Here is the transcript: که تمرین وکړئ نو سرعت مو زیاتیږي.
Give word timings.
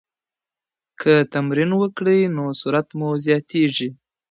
که 1.01 1.13
تمرین 1.33 1.71
وکړئ 1.75 2.19
نو 2.35 2.45
سرعت 2.61 2.87
مو 2.99 3.09
زیاتیږي. 3.25 3.89